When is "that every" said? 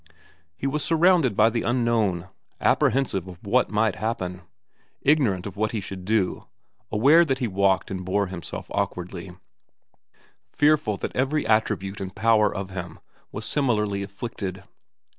10.97-11.45